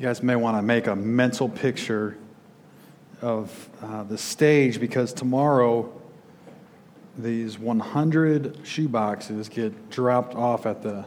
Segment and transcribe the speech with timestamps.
[0.00, 2.16] You guys may want to make a mental picture
[3.20, 5.92] of uh, the stage because tomorrow
[7.18, 11.04] these 100 shoe boxes get dropped off at the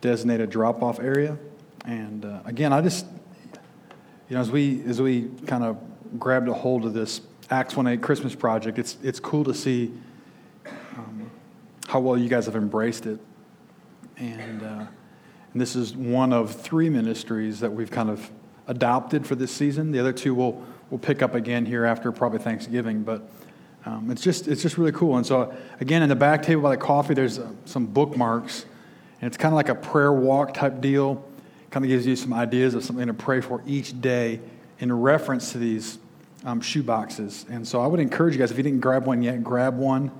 [0.00, 1.36] designated drop off area.
[1.84, 3.04] And uh, again, I just,
[4.30, 5.76] you know, as we, as we kind of
[6.18, 7.20] grabbed a hold of this
[7.50, 9.92] Acts 1 8 Christmas project, it's, it's cool to see
[10.96, 11.30] um,
[11.86, 13.20] how well you guys have embraced it.
[14.16, 14.86] And, uh,
[15.56, 18.30] and this is one of three ministries that we've kind of
[18.66, 19.90] adopted for this season.
[19.90, 23.04] The other two will we'll pick up again here after probably Thanksgiving.
[23.04, 23.26] But
[23.86, 25.16] um, it's just it's just really cool.
[25.16, 28.66] And so again, in the back table by the coffee, there's uh, some bookmarks,
[29.22, 31.24] and it's kind of like a prayer walk type deal.
[31.70, 34.40] Kind of gives you some ideas of something to pray for each day
[34.78, 35.98] in reference to these
[36.44, 37.46] um, shoe boxes.
[37.48, 40.10] And so I would encourage you guys, if you didn't grab one yet, grab one.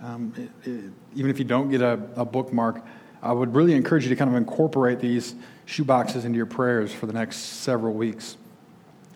[0.00, 2.82] Um, it, it, even if you don't get a, a bookmark,
[3.26, 6.92] I would really encourage you to kind of incorporate these shoe boxes into your prayers
[6.92, 8.36] for the next several weeks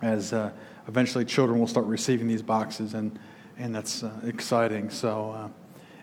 [0.02, 0.50] as uh,
[0.88, 3.16] eventually children will start receiving these boxes, and,
[3.56, 4.90] and that's uh, exciting.
[4.90, 5.48] So, uh,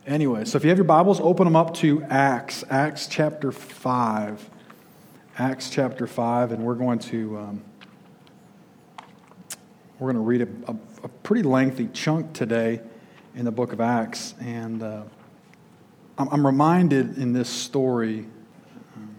[0.06, 4.50] anyway, so if you have your Bibles, open them up to Acts, Acts chapter 5.
[5.38, 7.38] Acts chapter 5, and we're going to.
[7.38, 7.64] Um,
[10.00, 12.82] we're going to read a, a, a, pretty lengthy chunk today
[13.34, 14.36] in the book of Acts.
[14.40, 15.04] And uh,
[16.18, 18.26] I'm, reminded in this story,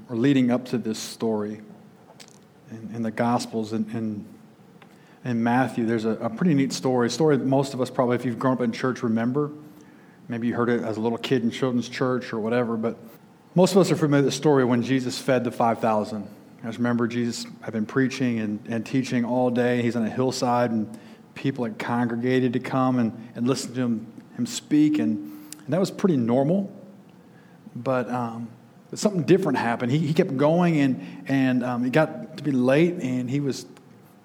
[0.08, 1.60] or leading up to this story
[2.70, 4.24] in, in the Gospels, and, and
[5.24, 7.06] in Matthew, there's a, a, pretty neat story.
[7.06, 9.50] A story that most of us probably, if you've grown up in church, remember.
[10.28, 12.96] Maybe you heard it as a little kid in children's church or whatever, but
[13.54, 16.28] most of us are familiar with the story when Jesus fed the 5,000.
[16.62, 19.80] I just remember Jesus had been preaching and, and teaching all day.
[19.82, 20.98] He's on a hillside, and
[21.34, 25.18] people had congregated to come and, and listen to him, him speak, and,
[25.64, 26.72] and that was pretty normal.
[27.82, 28.48] But, um,
[28.94, 29.92] something different happened.
[29.92, 33.66] He, he kept going, and, and um, it got to be late, and he was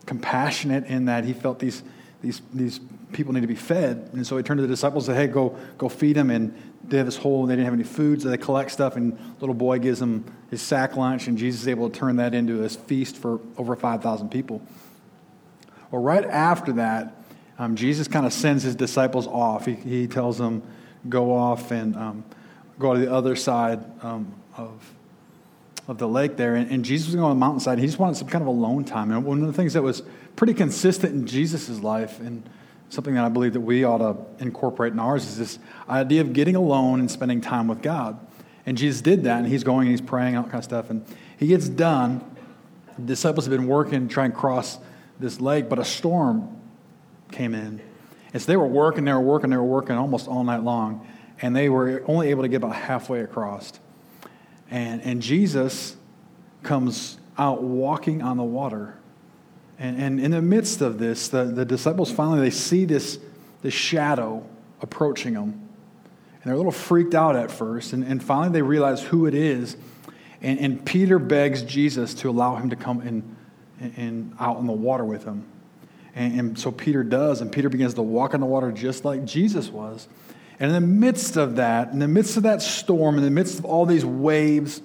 [0.06, 1.84] compassionate in that he felt these,
[2.22, 2.80] these, these
[3.12, 4.10] people need to be fed.
[4.14, 6.30] And so he turned to the disciples and said, Hey, go, go feed them.
[6.30, 6.54] And
[6.88, 8.96] they have this hole and they didn't have any food, so they collect stuff.
[8.96, 12.34] And little boy gives them his sack lunch, and Jesus is able to turn that
[12.34, 14.62] into a feast for over 5,000 people.
[15.92, 17.16] Well, right after that,
[17.60, 19.66] um, Jesus kind of sends his disciples off.
[19.66, 20.64] He, he tells them,
[21.08, 22.24] Go off and um,
[22.80, 24.94] go to the other side um, of
[25.88, 27.78] of the lake there, and, and Jesus was going on the mountainside.
[27.78, 29.12] He just wanted some kind of alone time.
[29.12, 30.02] And one of the things that was
[30.36, 32.48] pretty consistent in Jesus' life, and
[32.90, 36.34] something that I believe that we ought to incorporate in ours, is this idea of
[36.34, 38.18] getting alone and spending time with God.
[38.66, 40.90] And Jesus did that, and he's going and he's praying, all kind of stuff.
[40.90, 41.06] And
[41.38, 42.24] he gets done.
[42.98, 44.78] The disciples have been working, trying to cross
[45.20, 46.62] this lake, but a storm
[47.32, 47.82] came in.
[48.32, 51.06] And so they were working, they were working, they were working almost all night long.
[51.42, 53.74] And they were only able to get about halfway across.
[54.70, 55.96] And, and Jesus
[56.64, 58.96] comes out walking on the water.
[59.80, 63.20] And, and in the midst of this, the, the disciples finally, they see this,
[63.62, 64.46] this shadow
[64.82, 65.44] approaching them.
[65.52, 67.94] And they're a little freaked out at first.
[67.94, 69.78] And, and finally, they realize who it is.
[70.42, 73.36] And, and Peter begs Jesus to allow him to come in,
[73.96, 75.46] in, out in the water with him.
[76.16, 77.42] And, and so Peter does.
[77.42, 80.08] And Peter begins to walk on the water just like Jesus was.
[80.60, 83.60] And in the midst of that, in the midst of that storm, in the midst
[83.60, 84.82] of all these waves,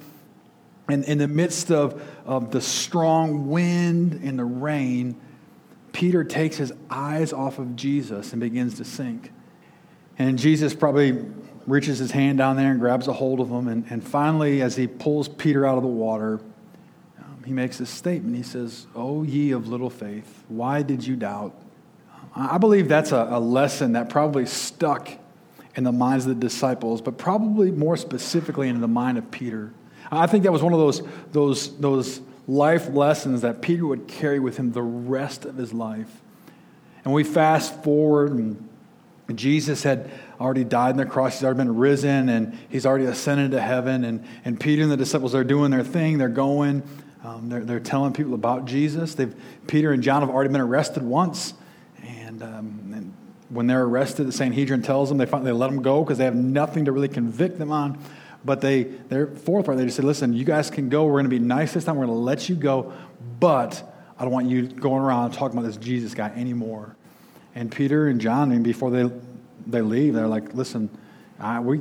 [0.88, 5.20] and in the midst of, of the strong wind and the rain,
[5.92, 9.30] Peter takes his eyes off of Jesus and begins to sink.
[10.18, 11.24] And Jesus probably
[11.66, 13.68] reaches his hand down there and grabs a hold of him.
[13.68, 16.40] And, and finally, as he pulls Peter out of the water,
[17.18, 18.34] um, he makes this statement.
[18.34, 21.54] He says, O ye of little faith, why did you doubt?
[22.34, 25.10] I believe that's a, a lesson that probably stuck
[25.76, 29.72] in the minds of the disciples, but probably more specifically in the mind of Peter.
[30.10, 31.02] I think that was one of those,
[31.32, 36.20] those, those life lessons that Peter would carry with him the rest of his life.
[37.04, 38.68] And we fast forward, and
[39.34, 41.34] Jesus had already died on the cross.
[41.34, 44.04] He's already been risen, and he's already ascended to heaven.
[44.04, 46.18] And, and Peter and the disciples are doing their thing.
[46.18, 46.82] They're going,
[47.22, 49.14] um, they're, they're telling people about Jesus.
[49.14, 49.34] They've,
[49.66, 51.54] Peter and John have already been arrested once.
[52.02, 52.87] And, um,
[53.48, 56.36] when they're arrested, the Sanhedrin tells them they, finally, let them go because they have
[56.36, 57.98] nothing to really convict them on.
[58.44, 61.04] But they, their fourth part, they just said, listen, you guys can go.
[61.06, 61.96] We're going to be nice this time.
[61.96, 62.92] We're going to let you go.
[63.40, 63.82] But
[64.18, 66.94] I don't want you going around talking about this Jesus guy anymore.
[67.54, 69.10] And Peter and John, I mean, before they,
[69.66, 70.90] they leave, they're like, listen,
[71.40, 71.80] I, we,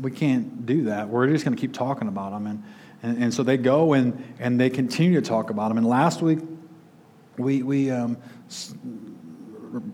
[0.00, 1.08] we can't do that.
[1.08, 2.46] We're just going to keep talking about him.
[2.46, 2.62] And,
[3.02, 5.78] and, and, so they go and, and they continue to talk about him.
[5.78, 6.38] And last week,
[7.36, 8.16] we, we um,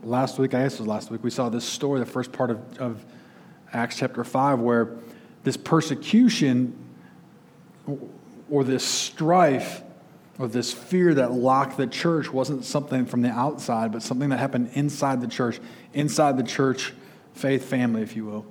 [0.02, 2.50] last week, I guess it was last week, we saw this story, the first part
[2.50, 3.04] of, of
[3.72, 4.96] Acts chapter 5, where
[5.44, 6.76] this persecution
[8.50, 9.82] or this strife
[10.38, 14.38] or this fear that locked the church wasn't something from the outside, but something that
[14.38, 15.60] happened inside the church,
[15.92, 16.92] inside the church
[17.34, 18.46] faith family, if you will.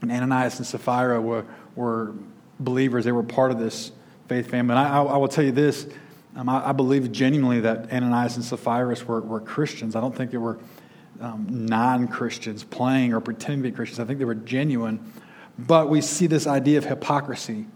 [0.00, 1.44] And Ananias and Sapphira were,
[1.76, 2.14] were
[2.58, 3.92] believers, they were part of this
[4.28, 4.76] faith family.
[4.76, 5.86] And I, I will tell you this
[6.34, 9.94] um, I, I, believe genuinely that Ananias and Sapphira were, were Christians.
[9.94, 10.58] I don't think they were
[11.20, 14.00] um, non Christians playing or pretending to be Christians.
[14.00, 15.12] I think they were genuine.
[15.58, 17.66] But we see this idea of hypocrisy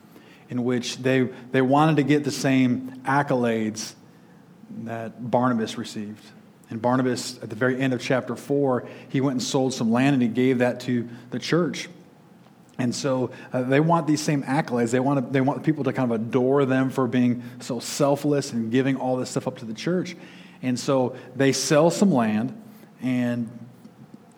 [0.48, 3.94] in which they, they wanted to get the same accolades
[4.84, 6.24] that Barnabas received.
[6.70, 10.14] And Barnabas, at the very end of chapter 4, he went and sold some land
[10.14, 11.88] and he gave that to the church.
[12.78, 14.90] And so uh, they want these same accolades.
[14.90, 18.52] They want, to, they want people to kind of adore them for being so selfless
[18.52, 20.14] and giving all this stuff up to the church.
[20.62, 22.60] And so they sell some land,
[23.02, 23.48] and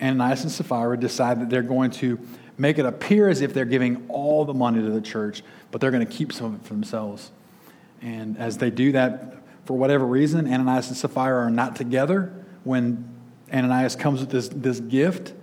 [0.00, 2.18] Ananias and Sapphira decide that they're going to
[2.56, 5.90] make it appear as if they're giving all the money to the church, but they're
[5.90, 7.30] going to keep some of it for themselves.
[8.02, 12.32] And as they do that, for whatever reason, Ananias and Sapphira are not together
[12.64, 13.08] when
[13.52, 15.34] Ananias comes with this, this gift.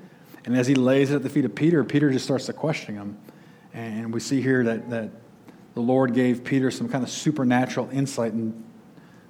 [0.46, 2.96] And as he lays it at the feet of Peter, Peter just starts to question
[2.96, 3.18] him.
[3.74, 5.10] And we see here that, that
[5.74, 8.64] the Lord gave Peter some kind of supernatural insight, and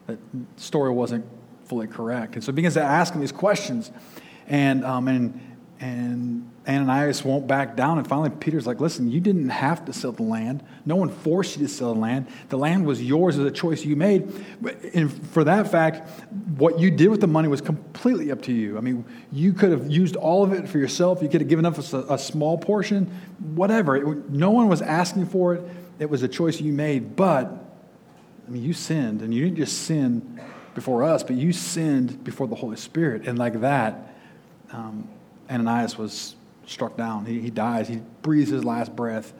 [0.07, 0.19] that
[0.57, 1.25] story wasn't
[1.65, 2.35] fully correct.
[2.35, 3.91] And so he begins to ask him these questions.
[4.47, 7.99] And, um, and, and Ananias won't back down.
[7.99, 10.63] And finally, Peter's like, listen, you didn't have to sell the land.
[10.85, 12.27] No one forced you to sell the land.
[12.49, 14.31] The land was yours as a choice you made.
[14.93, 16.09] And for that fact,
[16.57, 18.77] what you did with the money was completely up to you.
[18.77, 21.21] I mean, you could have used all of it for yourself.
[21.21, 23.05] You could have given up a, a small portion,
[23.53, 23.95] whatever.
[23.95, 25.63] It, no one was asking for it.
[25.99, 27.15] It was a choice you made.
[27.15, 27.45] But,
[28.47, 29.21] I mean, you sinned.
[29.21, 30.41] And you didn't just sin
[30.73, 33.27] before us, but you sinned before the Holy Spirit.
[33.27, 34.15] And like that,
[34.71, 35.07] um,
[35.49, 36.35] Ananias was
[36.65, 37.25] struck down.
[37.25, 37.87] He, he dies.
[37.87, 39.33] He breathes his last breath.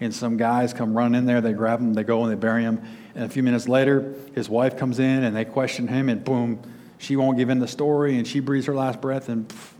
[0.00, 1.40] And some guys come running in there.
[1.40, 2.80] They grab him, they go and they bury him.
[3.14, 6.60] And a few minutes later, his wife comes in and they question him, and boom,
[6.98, 9.28] she won't give in the story, and she breathes her last breath.
[9.28, 9.72] And pff,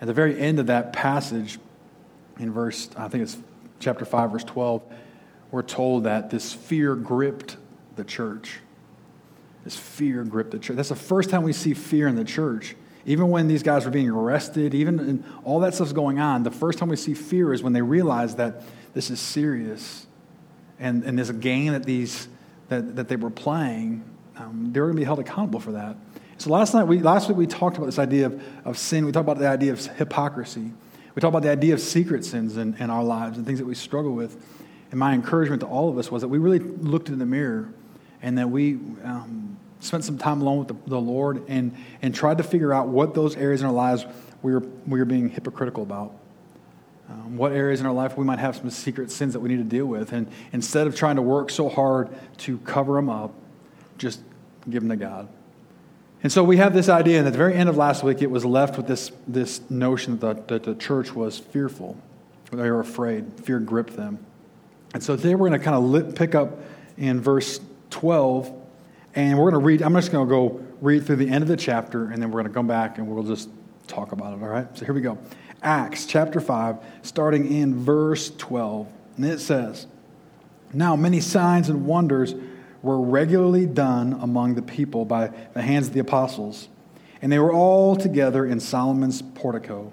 [0.00, 1.58] at the very end of that passage,
[2.38, 3.36] in verse, I think it's
[3.78, 4.82] chapter 5, verse 12,
[5.50, 7.56] we're told that this fear gripped
[7.96, 8.60] the church.
[9.64, 10.76] This fear gripped the church.
[10.76, 12.76] That's the first time we see fear in the church.
[13.06, 16.78] Even when these guys were being arrested, even all that stuff's going on, the first
[16.78, 18.62] time we see fear is when they realize that
[18.94, 20.06] this is serious.
[20.80, 22.28] And, and this game that, these,
[22.68, 24.04] that, that they were playing,
[24.36, 25.96] um, they were going to be held accountable for that.
[26.38, 29.06] So last night, we, last week we talked about this idea of, of sin.
[29.06, 30.72] We talked about the idea of hypocrisy.
[31.14, 33.64] We talked about the idea of secret sins in, in our lives and things that
[33.64, 34.36] we struggle with.
[34.90, 37.72] And my encouragement to all of us was that we really looked in the mirror
[38.20, 38.74] and that we
[39.04, 42.88] um, spent some time alone with the, the, Lord and, and tried to figure out
[42.88, 44.06] what those areas in our lives
[44.42, 46.12] we were, we were being hypocritical about.
[47.08, 49.58] Um, what areas in our life we might have some secret sins that we need
[49.58, 50.12] to deal with.
[50.12, 52.08] And instead of trying to work so hard
[52.38, 53.32] to cover them up,
[53.98, 54.20] just
[54.68, 55.28] give them to God.
[56.22, 58.30] And so we have this idea, and at the very end of last week, it
[58.30, 61.96] was left with this, this notion that the, that the church was fearful.
[62.50, 63.40] They were afraid.
[63.44, 64.18] Fear gripped them.
[64.94, 66.58] And so today we're going to kind of pick up
[66.96, 68.52] in verse 12
[69.16, 71.48] and we're going to read, I'm just going to go read through the end of
[71.48, 73.48] the chapter, and then we're going to come back and we'll just
[73.86, 74.68] talk about it, all right?
[74.76, 75.18] So here we go.
[75.62, 78.86] Acts chapter 5, starting in verse 12.
[79.16, 79.86] And it says,
[80.74, 82.34] Now many signs and wonders
[82.82, 86.68] were regularly done among the people by the hands of the apostles,
[87.22, 89.92] and they were all together in Solomon's portico.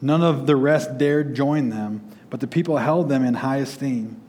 [0.00, 4.20] None of the rest dared join them, but the people held them in high esteem.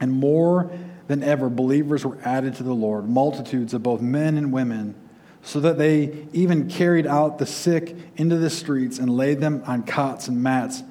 [0.00, 0.70] And more
[1.06, 4.94] than ever, believers were added to the Lord, multitudes of both men and women,
[5.42, 9.82] so that they even carried out the sick into the streets and laid them on
[9.82, 10.82] cots and mats,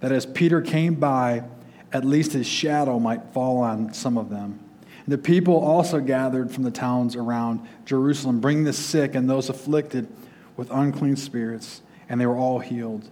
[0.00, 1.44] that as Peter came by,
[1.92, 4.58] at least his shadow might fall on some of them.
[5.04, 9.48] And the people also gathered from the towns around Jerusalem, bringing the sick and those
[9.48, 10.08] afflicted
[10.56, 13.08] with unclean spirits, and they were all healed.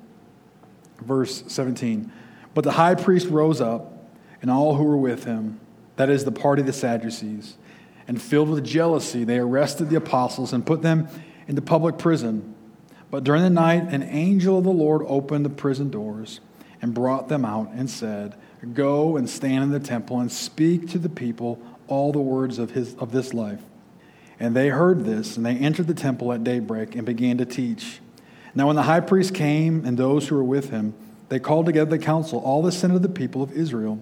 [1.01, 2.13] Verse 17
[2.55, 3.93] But the high priest rose up,
[4.43, 5.61] and all who were with him,
[6.01, 7.59] that is the party of the Sadducees.
[8.09, 11.09] And filled with jealousy, they arrested the apostles and put them
[11.47, 12.55] into public prison.
[13.11, 16.41] But during the night, an angel of the Lord opened the prison doors
[16.81, 18.35] and brought them out and said,
[18.73, 22.71] Go and stand in the temple and speak to the people all the words of,
[22.71, 23.61] his, of this life.
[24.39, 28.01] And they heard this, and they entered the temple at daybreak and began to teach.
[28.55, 30.95] Now, when the high priest came and those who were with him,
[31.29, 34.01] they called together the council, all the sin of the people of Israel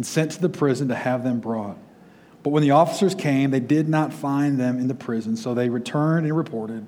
[0.00, 1.76] and sent to the prison to have them brought.
[2.42, 5.68] But when the officers came, they did not find them in the prison, so they
[5.68, 6.86] returned and reported,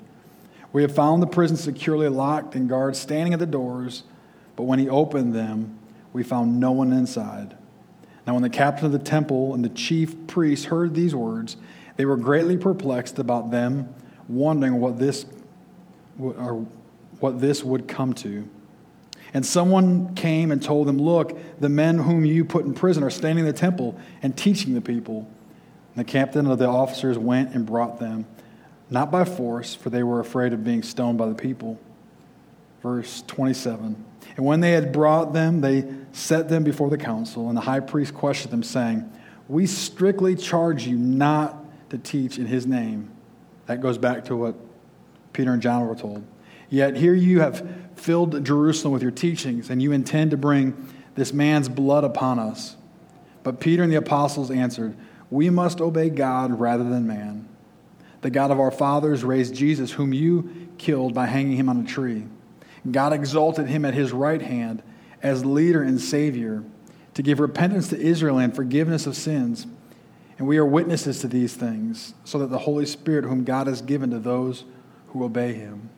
[0.73, 4.05] We have found the prison securely locked and guards standing at the doors,
[4.57, 5.79] but when he opened them,
[6.15, 7.55] we found no one inside.
[8.27, 11.59] Now, when the captain of the temple and the chief priests heard these words,
[11.99, 13.95] they were greatly perplexed about them,
[14.27, 15.27] wondering what this,
[16.19, 16.67] or
[17.21, 18.49] what this would come to.
[19.35, 23.11] And someone came and told them, Look, the men whom you put in prison are
[23.11, 25.29] standing in the temple and teaching the people.
[25.95, 28.27] And the captain of the officers went and brought them,
[28.91, 31.79] not by force, for they were afraid of being stoned by the people.
[32.83, 34.05] Verse 27.
[34.37, 37.81] And when they had brought them, they set them before the council, and the high
[37.81, 39.11] priest questioned them, saying,
[39.49, 41.57] We strictly charge you not
[41.91, 43.11] to teach in his name.
[43.67, 44.55] That goes back to what
[45.33, 46.25] Peter and John were told.
[46.69, 47.67] Yet here you have
[48.03, 52.77] filled Jerusalem with your teachings, and you intend to bring this man's blood upon us.
[53.43, 54.97] But Peter and the apostles answered,
[55.31, 57.49] We must obey God rather than man.
[58.23, 61.85] The God of our fathers raised Jesus, whom you killed by hanging him on a
[61.85, 62.25] tree.
[62.91, 64.83] God exalted him at his right hand
[65.23, 66.65] as leader and Savior
[67.15, 69.67] to give repentance to Israel and forgiveness of sins.
[70.39, 73.81] And we are witnesses to these things, so that the Holy Spirit, whom God has
[73.81, 74.65] given to those
[75.09, 75.91] who obey him.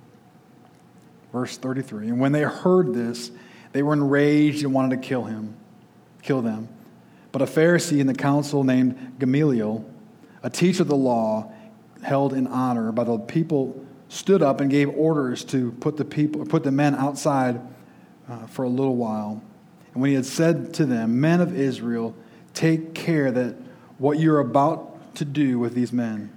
[1.35, 3.33] Verse 33 And when they heard this,
[3.73, 5.57] they were enraged and wanted to kill him,
[6.23, 6.69] kill them.
[7.33, 9.85] But a Pharisee in the council named Gamaliel,
[10.45, 11.53] a teacher of the law,
[12.05, 16.47] held in honor by the people, stood up and gave orders to put the people,
[16.47, 17.61] put the men outside
[18.29, 19.43] uh, for a little while.
[19.93, 22.15] And when he had said to them, Men of Israel,
[22.53, 23.57] take care that
[23.99, 26.31] what you're about to do with these men.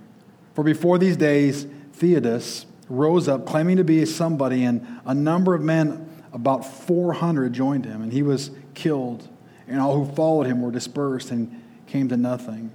[0.55, 5.61] For before these days, Theudas rose up claiming to be somebody, and a number of
[5.61, 9.27] men, about 400, joined him, and he was killed.
[9.67, 12.71] And all who followed him were dispersed and came to nothing.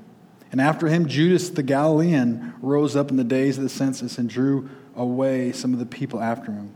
[0.50, 4.28] And after him, Judas the Galilean rose up in the days of the census and
[4.28, 6.75] drew away some of the people after him.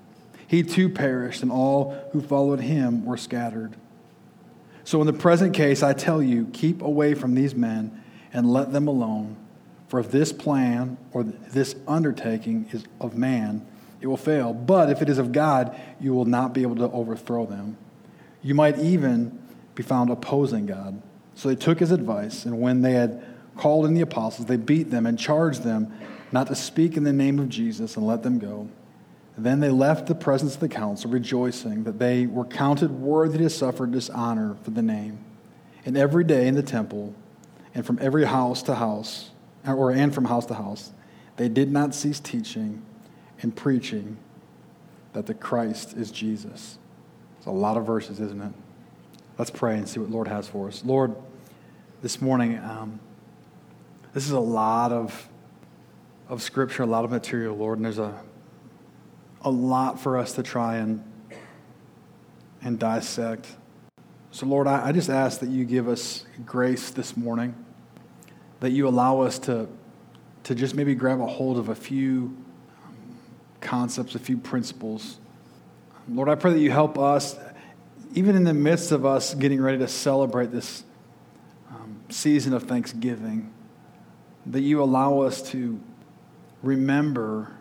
[0.49, 3.77] He too perished, and all who followed him were scattered.
[4.85, 8.03] So, in the present case, I tell you, keep away from these men
[8.33, 9.37] and let them alone.
[9.89, 13.67] For if this plan or this undertaking is of man,
[14.01, 14.53] it will fail.
[14.53, 17.77] But if it is of God, you will not be able to overthrow them.
[18.43, 19.39] You might even
[19.75, 21.01] be found opposing God.
[21.35, 23.25] So they took his advice, and when they had
[23.57, 25.93] called in the apostles, they beat them and charged them
[26.33, 28.69] not to speak in the name of Jesus and let them go.
[29.39, 33.51] Then they left the presence of the council, rejoicing that they were counted worthy to
[33.51, 35.19] suffer dishonor for the name.
[35.85, 37.15] And every day in the temple,
[37.75, 39.31] and from every house to house,
[39.67, 40.93] or and from house to house,
[41.37, 42.83] they did not cease teaching
[43.43, 44.17] and preaching
[45.13, 46.79] that the Christ is Jesus.
[47.39, 48.53] It's a lot of verses, isn't it?
[49.39, 50.85] Let's pray and see what Lord has for us.
[50.85, 51.15] Lord,
[52.03, 53.01] this morning, um,
[54.15, 55.29] this is a lot of,
[56.29, 58.15] of scripture, a lot of material, Lord, and there's a
[59.47, 61.03] a lot for us to try and,
[62.63, 63.47] and dissect.
[64.33, 67.55] So, Lord, I, I just ask that you give us grace this morning,
[68.61, 69.69] that you allow us to,
[70.45, 72.37] to just maybe grab a hold of a few
[73.61, 75.19] concepts, a few principles.
[76.09, 77.37] Lord, I pray that you help us,
[78.15, 80.85] even in the midst of us getting ready to celebrate this
[81.71, 83.53] um, season of Thanksgiving,
[84.47, 85.81] that you allow us to
[86.63, 87.53] remember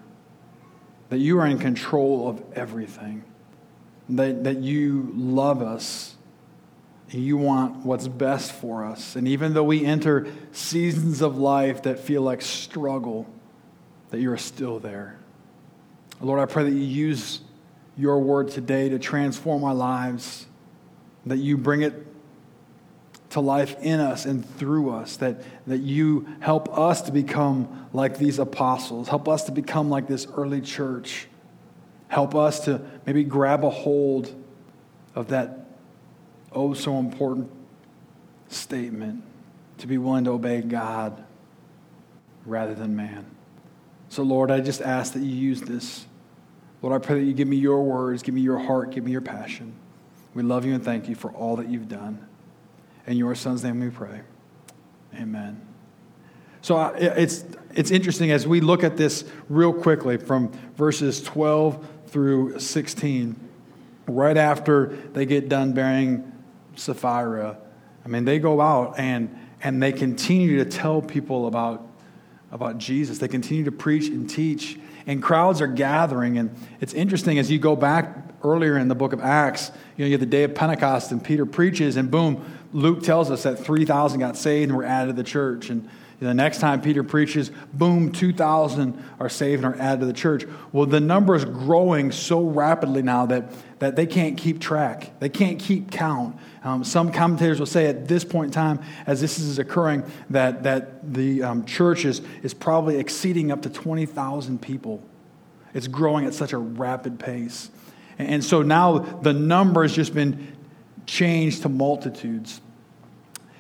[1.10, 3.24] that you are in control of everything,
[4.10, 6.15] that, that you love us,
[7.10, 9.16] you want what's best for us.
[9.16, 13.28] And even though we enter seasons of life that feel like struggle,
[14.10, 15.20] that you are still there.
[16.22, 17.42] Lord, I pray that you use
[17.98, 20.46] your word today to transform our lives,
[21.26, 22.06] that you bring it
[23.32, 28.18] to life in us and through us, that, that you help us to become like
[28.18, 31.28] these apostles, help us to become like this early church,
[32.08, 34.34] help us to maybe grab a hold
[35.16, 35.65] of that
[36.56, 37.52] oh so important
[38.48, 39.24] statement
[39.78, 41.24] to be willing to obey God
[42.46, 43.26] rather than man.
[44.10, 46.06] So, Lord, I just ask that you use this.
[46.82, 49.12] Lord, I pray that you give me your words, give me your heart, give me
[49.12, 49.74] your passion.
[50.34, 52.26] We love you and thank you for all that you've done.
[53.08, 54.22] In your son's name we pray.
[55.16, 55.62] Amen.
[56.62, 62.60] So it's, it's interesting as we look at this real quickly from verses 12 through
[62.60, 63.36] 16,
[64.08, 66.32] right after they get done burying
[66.76, 67.58] Sapphira.
[68.04, 71.88] I mean, they go out and, and they continue to tell people about,
[72.52, 73.18] about Jesus.
[73.18, 74.78] They continue to preach and teach,
[75.08, 76.38] and crowds are gathering.
[76.38, 80.08] And it's interesting as you go back earlier in the book of Acts, you know,
[80.08, 83.58] you have the day of Pentecost, and Peter preaches, and boom, Luke tells us that
[83.58, 85.70] 3,000 got saved and were added to the church.
[85.70, 85.90] And
[86.26, 90.46] The next time Peter preaches, boom, 2,000 are saved and are added to the church.
[90.72, 95.20] Well, the number is growing so rapidly now that, that they can't keep track.
[95.20, 96.38] They can't keep count.
[96.64, 100.64] Um, some commentators will say at this point in time, as this is occurring, that,
[100.64, 105.04] that the um, church is, is probably exceeding up to 20,000 people.
[105.76, 107.70] It's growing at such a rapid pace.
[108.18, 110.58] And, and so now the number has just been
[111.06, 112.62] changed to multitudes.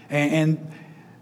[0.10, 0.72] And, and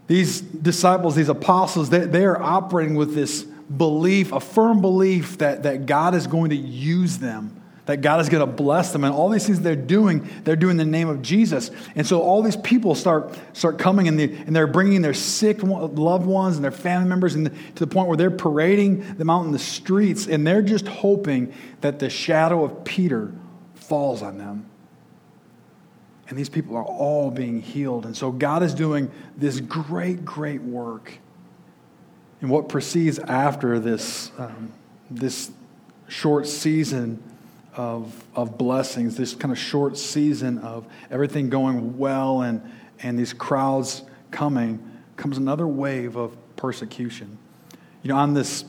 [0.06, 5.62] these disciples, these apostles, they, they are operating with this belief, a firm belief that,
[5.62, 9.04] that God is going to use them, that God is going to bless them.
[9.04, 11.70] And all these things they're doing, they're doing in the name of Jesus.
[11.94, 15.62] And so all these people start, start coming and, the, and they're bringing their sick
[15.62, 19.46] loved ones and their family members and to the point where they're parading them out
[19.46, 23.32] in the streets and they're just hoping that the shadow of Peter
[23.74, 24.68] falls on them.
[26.28, 28.06] And these people are all being healed.
[28.06, 31.18] And so God is doing this great, great work.
[32.40, 34.72] And what proceeds after this, um,
[35.10, 35.50] this
[36.08, 37.22] short season
[37.76, 42.62] of, of blessings, this kind of short season of everything going well and,
[43.00, 44.78] and these crowds coming,
[45.16, 47.38] comes another wave of persecution.
[48.02, 48.64] You know, on this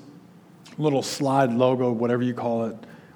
[0.78, 2.76] little slide logo, whatever you call it,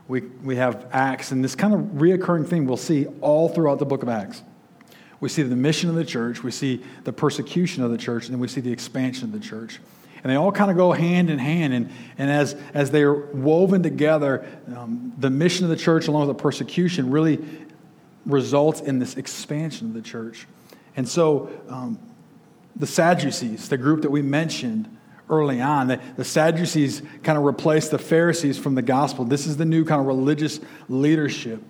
[0.10, 3.86] we, we have Acts, and this kind of reoccurring thing we'll see all throughout the
[3.86, 4.42] book of Acts.
[5.20, 8.34] We see the mission of the church, we see the persecution of the church, and
[8.34, 9.80] then we see the expansion of the church.
[10.24, 11.74] And they all kind of go hand in hand.
[11.74, 16.36] And, and as, as they're woven together, um, the mission of the church, along with
[16.36, 17.40] the persecution, really
[18.26, 20.48] results in this expansion of the church.
[20.98, 22.00] And so um,
[22.76, 24.98] the Sadducees, the group that we mentioned,
[25.30, 25.88] early on.
[25.88, 29.26] The, the Sadducees kind of replaced the Pharisees from the gospel.
[29.26, 31.62] This is the new kind of religious leadership.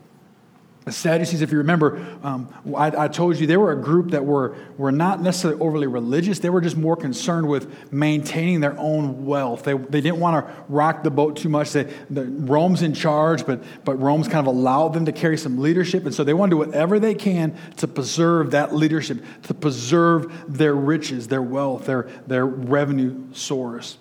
[0.85, 4.25] The Sadducees, if you remember, um, I, I, told you they were a group that
[4.25, 6.39] were, were not necessarily overly religious.
[6.39, 9.63] They were just more concerned with maintaining their own wealth.
[9.63, 11.73] They, they didn't want to rock the boat too much.
[11.73, 15.59] They, the, Rome's in charge, but, but Rome's kind of allowed them to carry some
[15.59, 16.05] leadership.
[16.05, 20.31] And so they want to do whatever they can to preserve that leadership, to preserve
[20.47, 23.97] their riches, their wealth, their, their revenue source.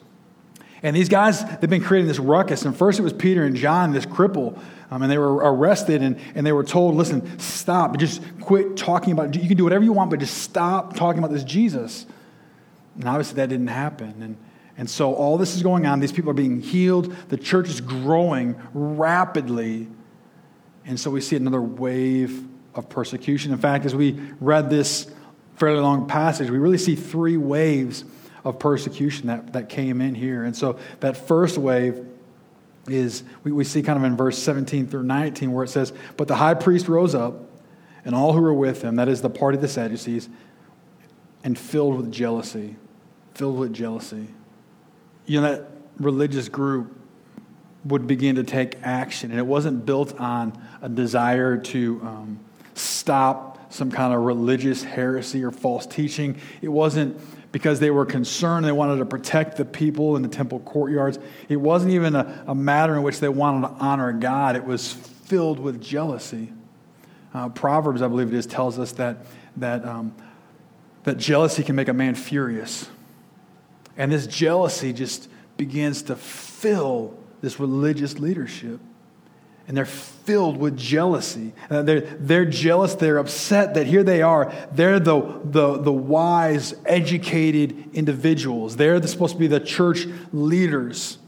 [0.82, 2.64] And these guys, they've been creating this ruckus.
[2.64, 4.58] And first it was Peter and John, this cripple
[4.90, 9.12] um, and they were arrested and, and they were told, listen, stop, just quit talking
[9.12, 12.06] about You can do whatever you want, but just stop talking about this Jesus.
[12.96, 14.14] And obviously that didn't happen.
[14.22, 14.36] And,
[14.78, 16.00] and so all this is going on.
[16.00, 17.14] These people are being healed.
[17.28, 19.88] The church is growing rapidly.
[20.86, 23.52] And so we see another wave of persecution.
[23.52, 25.10] In fact, as we read this
[25.56, 28.04] fairly long passage, we really see three waves
[28.48, 30.44] of persecution that, that came in here.
[30.44, 32.04] And so that first wave
[32.88, 36.28] is we, we see kind of in verse 17 through 19 where it says, But
[36.28, 37.34] the high priest rose up,
[38.04, 40.30] and all who were with him, that is the party of the Sadducees,
[41.44, 42.76] and filled with jealousy.
[43.34, 44.28] Filled with jealousy.
[45.26, 46.96] You know, that religious group
[47.84, 52.40] would begin to take action, and it wasn't built on a desire to um,
[52.74, 56.40] stop some kind of religious heresy or false teaching.
[56.62, 57.20] It wasn't
[57.52, 58.66] because they were concerned.
[58.66, 61.18] They wanted to protect the people in the temple courtyards.
[61.48, 64.92] It wasn't even a, a matter in which they wanted to honor God, it was
[64.92, 66.52] filled with jealousy.
[67.34, 69.18] Uh, Proverbs, I believe it is, tells us that,
[69.58, 70.14] that, um,
[71.04, 72.88] that jealousy can make a man furious.
[73.96, 78.80] And this jealousy just begins to fill this religious leadership
[79.68, 81.52] and they're filled with jealousy.
[81.70, 84.52] Uh, they're, they're jealous, they're upset that here they are.
[84.72, 88.76] They're the, the, the wise, educated individuals.
[88.76, 91.18] They're the, supposed to be the church leaders,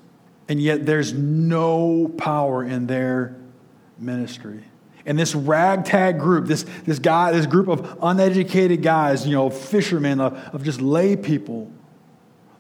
[0.48, 3.36] and yet there's no power in their
[3.98, 4.64] ministry.
[5.04, 10.20] And this ragtag group, this, this guy, this group of uneducated guys, you know, fishermen,
[10.20, 11.70] of, of just lay people,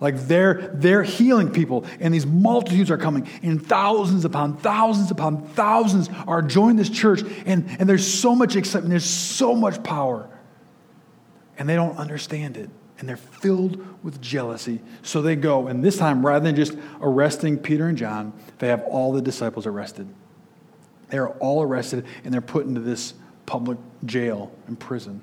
[0.00, 5.46] like they're, they're healing people, and these multitudes are coming, and thousands upon thousands upon
[5.48, 10.28] thousands are joining this church, and, and there's so much excitement, there's so much power.
[11.58, 14.80] And they don't understand it, and they're filled with jealousy.
[15.02, 18.82] So they go, and this time, rather than just arresting Peter and John, they have
[18.84, 20.08] all the disciples arrested.
[21.10, 23.12] They are all arrested, and they're put into this
[23.44, 25.20] public jail and prison.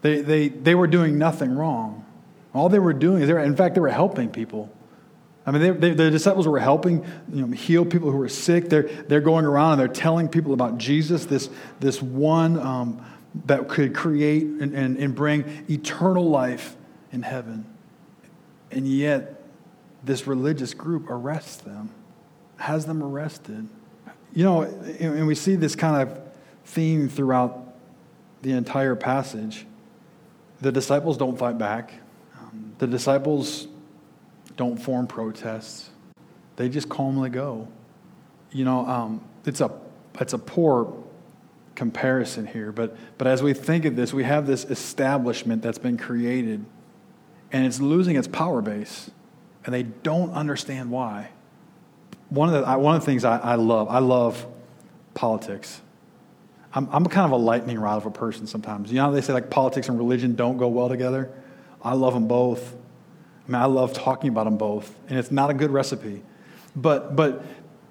[0.00, 2.05] They, they, they were doing nothing wrong.
[2.56, 4.72] All they were doing is, they were, in fact, they were helping people.
[5.44, 8.70] I mean, they, they, the disciples were helping you know, heal people who were sick.
[8.70, 13.04] They're, they're going around and they're telling people about Jesus, this, this one um,
[13.44, 16.74] that could create and, and, and bring eternal life
[17.12, 17.66] in heaven.
[18.70, 19.42] And yet,
[20.02, 21.90] this religious group arrests them,
[22.56, 23.68] has them arrested.
[24.32, 26.18] You know, and we see this kind of
[26.64, 27.74] theme throughout
[28.40, 29.66] the entire passage.
[30.62, 31.92] The disciples don't fight back
[32.78, 33.68] The disciples
[34.56, 35.90] don't form protests,
[36.56, 37.68] they just calmly go.
[38.50, 39.70] You know, um, it's, a,
[40.20, 40.94] it's a poor
[41.74, 45.98] comparison here, but, but as we think of this, we have this establishment that's been
[45.98, 46.64] created,
[47.52, 49.10] and it's losing its power base,
[49.64, 51.28] and they don't understand why.
[52.30, 54.46] One of the, one of the things I, I love, I love
[55.14, 55.82] politics.
[56.72, 58.90] I'm, I'm kind of a lightning rod of a person sometimes.
[58.90, 61.30] You know how they say like politics and religion don't go well together?
[61.82, 62.74] I love them both.
[63.46, 66.22] I mean, I love talking about them both, and it's not a good recipe.
[66.74, 67.44] But, but,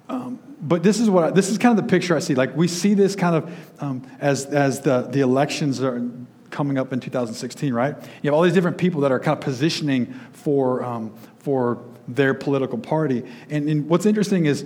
[0.08, 2.34] um, but this is what I, this is kind of the picture I see.
[2.34, 6.02] Like we see this kind of um, as as the the elections are
[6.50, 7.96] coming up in 2016, right?
[8.22, 12.34] You have all these different people that are kind of positioning for um, for their
[12.34, 13.24] political party.
[13.50, 14.64] And, and what's interesting is,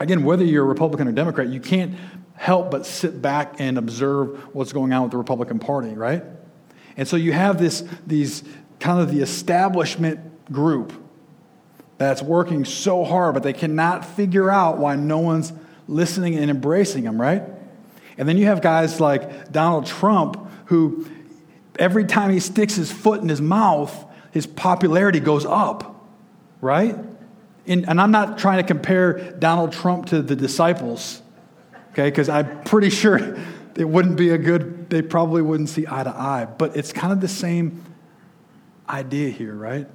[0.00, 1.94] again, whether you're a Republican or Democrat, you can't
[2.34, 6.22] help but sit back and observe what's going on with the Republican Party, right?
[6.96, 8.42] And so you have this, these
[8.80, 10.92] kind of the establishment group
[11.98, 15.52] that's working so hard, but they cannot figure out why no one's
[15.88, 17.42] listening and embracing them, right?
[18.18, 21.06] And then you have guys like Donald Trump, who
[21.78, 26.04] every time he sticks his foot in his mouth, his popularity goes up,
[26.60, 26.96] right?
[27.66, 31.22] And, and I'm not trying to compare Donald Trump to the disciples,
[31.92, 33.38] okay, because I'm pretty sure
[33.76, 36.46] it wouldn't be a good, they probably wouldn't see eye to eye.
[36.46, 37.82] But it's kind of the same
[38.88, 39.86] idea here, right?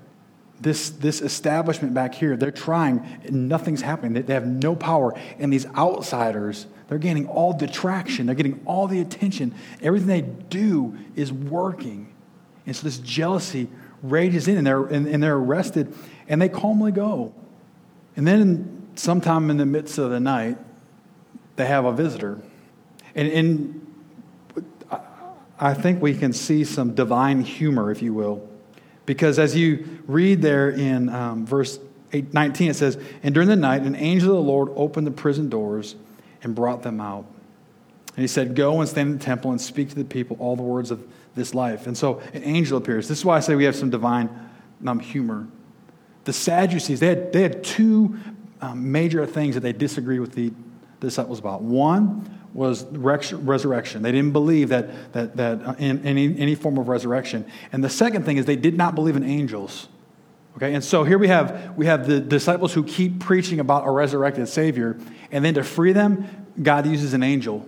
[0.60, 4.14] This, this establishment back here, they're trying, and nothing's happening.
[4.14, 5.14] They, they have no power.
[5.40, 9.56] And these outsiders, they're gaining all the traction, they're getting all the attention.
[9.82, 12.14] Everything they do is working.
[12.66, 13.70] And so this jealousy
[14.04, 15.94] rages in, and they're, and, and they're arrested,
[16.28, 17.34] and they calmly go.
[18.16, 20.58] And then, sometime in the midst of the night,
[21.56, 22.40] they have a visitor.
[23.16, 23.91] And, and
[25.62, 28.50] I think we can see some divine humor, if you will.
[29.06, 31.80] Because as you read there in um, verse
[32.12, 35.12] 8, 19, it says, And during the night, an angel of the Lord opened the
[35.12, 35.96] prison doors
[36.42, 37.26] and brought them out.
[38.16, 40.56] And he said, Go and stand in the temple and speak to the people all
[40.56, 41.86] the words of this life.
[41.86, 43.08] And so an angel appears.
[43.08, 44.30] This is why I say we have some divine
[44.86, 45.48] um, humor.
[46.24, 48.18] The Sadducees, they had, they had two
[48.62, 50.52] um, major things that they disagreed with the
[51.00, 51.62] disciples about.
[51.62, 54.02] One was resurrection.
[54.02, 57.46] They didn't believe that, that, that uh, in any, any form of resurrection.
[57.72, 59.88] And the second thing is they did not believe in angels.
[60.58, 63.92] Okay, and so here we have, we have the disciples who keep preaching about a
[63.92, 64.98] resurrected Savior,
[65.32, 67.68] and then to free them, God uses an angel.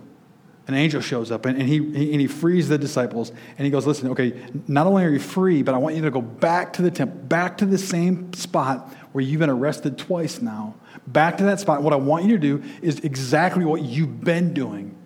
[0.66, 3.86] An angel shows up and, and he, and he frees the disciples and he goes,
[3.86, 6.82] Listen, okay, not only are you free, but I want you to go back to
[6.82, 10.74] the temple, back to the same spot where you've been arrested twice now
[11.06, 11.84] back to that spot.
[11.84, 14.96] What I want you to do is exactly what you've been doing.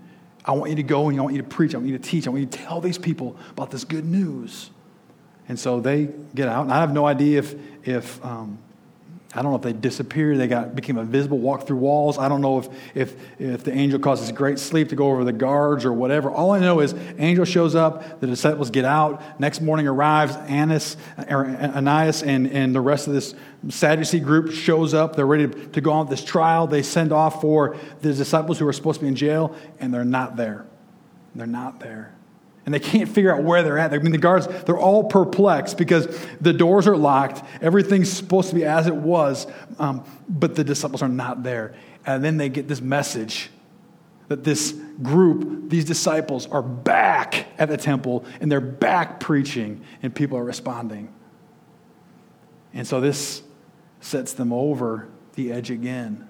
[0.46, 1.74] I want you to go and I want you to preach.
[1.74, 2.26] I want you to teach.
[2.26, 4.70] I want you to tell these people about this good news.
[5.46, 6.62] And so they get out.
[6.62, 7.54] And I have no idea if,
[7.86, 8.58] if um,
[9.34, 12.16] I don't know if they disappeared, they got became invisible, walked through walls.
[12.16, 15.34] I don't know if, if, if the angel causes great sleep to go over the
[15.34, 16.30] guards or whatever.
[16.30, 19.38] All I know is angel shows up, the disciples get out.
[19.38, 20.96] Next morning arrives, Annas,
[21.28, 23.34] or Ananias and, and the rest of this
[23.68, 25.14] Sadducee group shows up.
[25.14, 26.66] They're ready to go on this trial.
[26.66, 30.06] They send off for the disciples who are supposed to be in jail, and they're
[30.06, 30.64] not there.
[31.34, 32.14] They're not there
[32.68, 33.94] and they can't figure out where they're at.
[33.94, 36.06] I mean, the guards, they're all perplexed because
[36.38, 37.42] the doors are locked.
[37.62, 39.46] Everything's supposed to be as it was,
[39.78, 41.74] um, but the disciples are not there.
[42.04, 43.48] And then they get this message
[44.28, 50.14] that this group, these disciples, are back at the temple and they're back preaching, and
[50.14, 51.10] people are responding.
[52.74, 53.42] And so this
[54.02, 56.28] sets them over the edge again.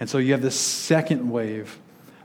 [0.00, 1.78] And so you have this second wave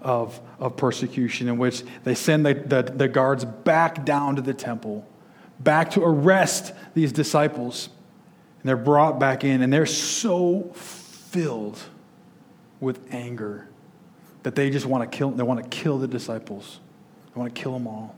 [0.07, 4.53] of, of persecution in which they send the, the, the guards back down to the
[4.53, 5.05] temple,
[5.59, 7.89] back to arrest these disciples.
[8.61, 11.77] And they're brought back in, and they're so filled
[12.79, 13.67] with anger
[14.43, 16.79] that they just want to kill, they want to kill the disciples.
[17.35, 18.15] They want to kill them all,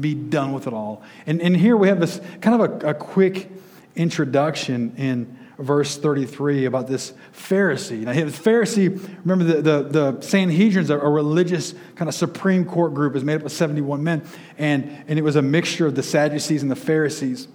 [0.00, 1.00] be done with it all.
[1.26, 3.48] And, and here we have this kind of a, a quick
[3.94, 8.00] introduction in verse 33 about this Pharisee.
[8.00, 8.88] Now, his Pharisee,
[9.24, 13.36] remember the, the, the Sanhedrins, a, a religious kind of Supreme Court group, is made
[13.36, 14.22] up of 71 men,
[14.58, 17.48] and, and it was a mixture of the Sadducees and the Pharisees.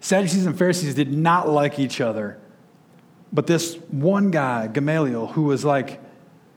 [0.00, 2.38] Sadducees and Pharisees did not like each other.
[3.32, 6.00] But this one guy, Gamaliel, who was like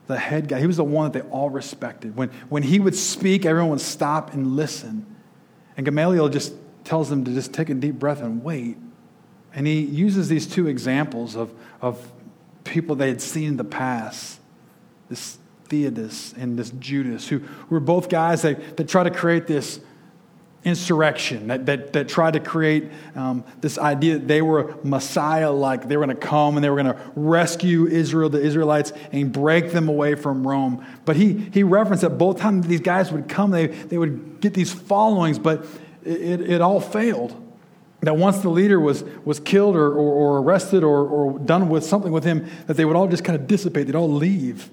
[0.06, 2.16] the head guy, he was the one that they all respected.
[2.16, 5.04] When, when he would speak, everyone would stop and listen.
[5.76, 8.76] And Gamaliel just tells them to just take a deep breath and wait
[9.54, 12.12] and he uses these two examples of, of
[12.64, 14.38] people they had seen in the past
[15.08, 19.80] this Theudas and this Judas, who were both guys that, that try to create this
[20.64, 25.88] insurrection that, that, that tried to create um, this idea that they were Messiah like.
[25.88, 29.32] They were going to come and they were going to rescue Israel, the Israelites, and
[29.32, 30.84] break them away from Rome.
[31.04, 34.54] But he, he referenced that both times these guys would come, they, they would get
[34.54, 35.64] these followings, but
[36.04, 37.44] it, it all failed.
[38.00, 41.84] That once the leader was, was killed or, or, or arrested or, or done with
[41.84, 44.70] something with him, that they would all just kind of dissipate, they'd all leave.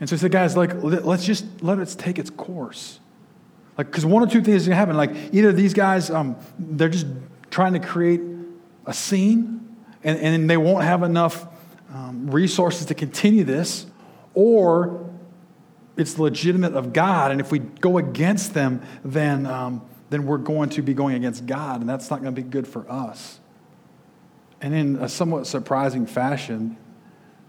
[0.00, 3.00] And so he said, guys, like, let's just let it take its course.
[3.76, 4.96] Like, because one or two things are going to happen.
[4.96, 7.06] Like, either these guys, um, they're just
[7.50, 8.20] trying to create
[8.86, 11.46] a scene, and, and they won't have enough
[11.92, 13.86] um, resources to continue this,
[14.34, 15.10] or
[15.96, 20.70] it's legitimate of God, and if we go against them, then, um, then we're going
[20.70, 23.40] to be going against God, and that's not going to be good for us.
[24.60, 26.76] And in a somewhat surprising fashion,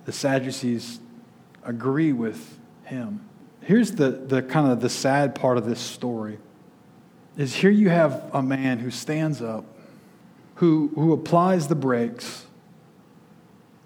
[0.06, 1.00] the Sadducees
[1.64, 3.30] agree with him
[3.62, 6.40] here's the, the kind of the sad part of this story
[7.38, 9.66] is here you have a man who stands up
[10.56, 12.46] who, who applies the brakes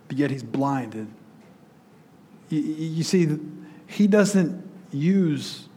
[0.08, 1.08] but yet he's blinded
[2.50, 3.38] you, you see
[3.88, 5.68] he doesn't use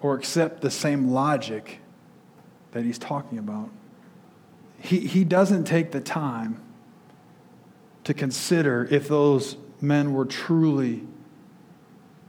[0.00, 1.80] or accept the same logic
[2.72, 3.70] that he's talking about
[4.80, 6.60] he, he doesn't take the time
[8.04, 11.06] to consider if those men were truly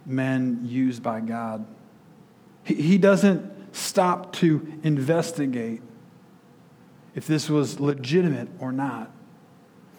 [0.06, 1.66] men used by God.
[2.64, 5.82] He, he doesn't stop to investigate
[7.16, 9.12] if this was legitimate or not.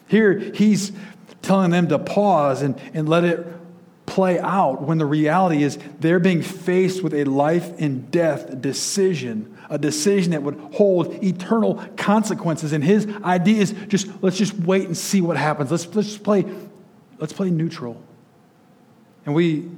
[0.08, 0.92] Here, he's
[1.42, 3.46] telling them to pause and, and let it
[4.06, 9.56] play out when the reality is they're being faced with a life and death decision,
[9.70, 12.72] a decision that would hold eternal consequences.
[12.72, 15.70] And his idea is just let's just wait and see what happens.
[15.70, 16.44] Let's, let's play
[17.18, 18.02] let's play neutral.
[19.24, 19.70] And we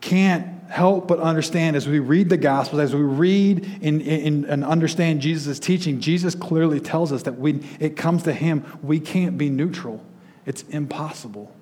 [0.00, 5.58] can't help but understand as we read the Gospels, as we read and understand Jesus'
[5.58, 10.04] teaching, Jesus clearly tells us that when it comes to Him, we can't be neutral.
[10.46, 11.54] It's impossible.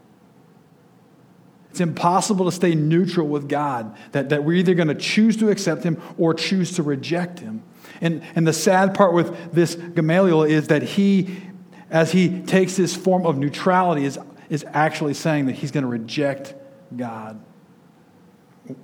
[1.77, 5.51] It's impossible to stay neutral with God, that, that we're either going to choose to
[5.51, 7.63] accept Him or choose to reject Him.
[8.01, 11.43] And, and the sad part with this Gamaliel is that he,
[11.91, 14.19] as he takes this form of neutrality, is,
[14.51, 16.55] is actually saying that he's going to reject
[16.97, 17.41] God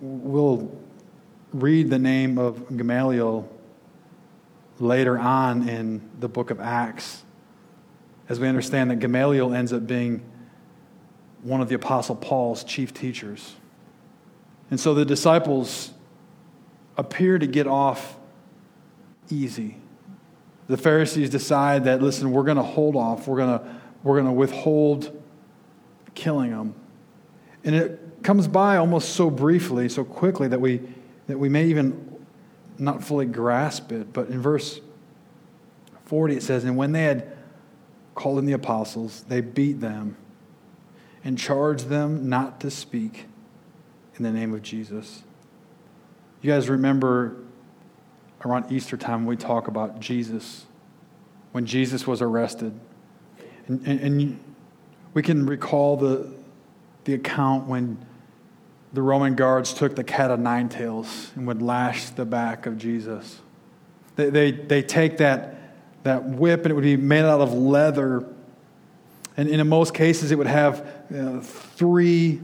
[0.01, 0.71] we'll
[1.53, 3.49] read the name of Gamaliel
[4.79, 7.25] later on in the book of Acts
[8.29, 10.23] as we understand that Gamaliel ends up being
[11.43, 13.57] one of the Apostle Paul's chief teachers.
[14.71, 15.93] And so the disciples
[16.97, 18.17] appear to get off
[19.29, 19.77] easy.
[20.69, 24.27] The Pharisees decide that, listen, we're going to hold off, we're going to, we're going
[24.27, 25.23] to withhold
[26.15, 26.75] killing them.
[27.65, 30.81] And it comes by almost so briefly, so quickly that we,
[31.27, 32.09] that we may even
[32.79, 34.13] not fully grasp it.
[34.13, 34.81] But in verse
[36.07, 37.37] 40, it says, And when they had
[38.15, 40.17] called in the apostles, they beat them
[41.25, 43.27] and charge them not to speak
[44.17, 45.23] in the name of Jesus.
[46.41, 47.37] You guys remember
[48.45, 50.67] around Easter time we talk about Jesus,
[51.53, 52.79] when Jesus was arrested.
[53.69, 54.41] And, and, and
[55.15, 56.33] we can recall the,
[57.05, 58.05] the account when
[58.93, 62.77] the Roman guards took the cat of nine tails and would lash the back of
[62.77, 63.41] Jesus.
[64.17, 68.27] They, they, they take that, that whip and it would be made out of leather.
[69.37, 72.40] And in most cases, it would have you know, three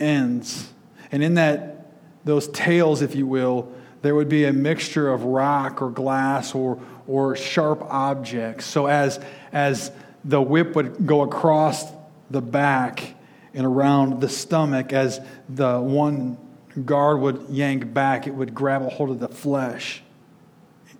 [0.00, 0.72] ends.
[1.12, 1.86] And in that,
[2.24, 6.80] those tails, if you will, there would be a mixture of rock or glass or,
[7.06, 8.66] or sharp objects.
[8.66, 9.20] So as,
[9.52, 9.92] as
[10.24, 11.84] the whip would go across
[12.30, 13.14] the back,
[13.56, 16.36] and around the stomach as the one
[16.84, 20.02] guard would yank back, it would grab a hold of the flesh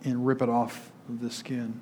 [0.04, 1.78] and rip it off of the skin.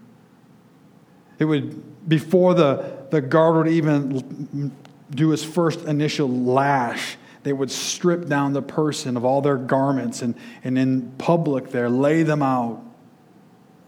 [1.39, 4.73] It would, before the, the guard would even
[5.11, 10.23] do his first initial lash, they would strip down the person of all their garments
[10.23, 12.83] and, and in public there lay them out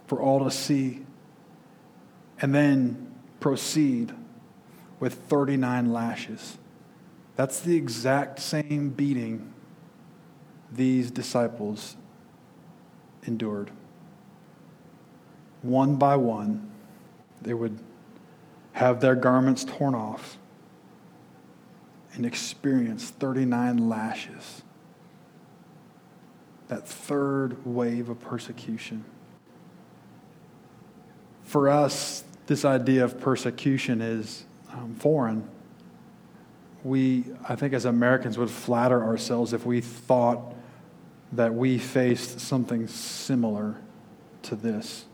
[0.05, 1.01] for all to see.
[2.39, 4.13] And then proceed
[4.99, 6.57] with 39 lashes.
[7.35, 9.53] That's the exact same beating
[10.71, 11.95] these disciples
[13.23, 13.71] endured.
[15.61, 16.71] One by one,
[17.41, 17.77] they would
[18.73, 20.37] have their garments torn off
[22.13, 24.63] and experience 39 lashes.
[26.67, 29.05] That third wave of persecution.
[31.43, 35.47] For us, this idea of persecution is um, foreign
[36.87, 40.53] we, I think, as Americans, would flatter ourselves if we thought
[41.33, 43.75] that we faced something similar
[44.43, 45.05] to this.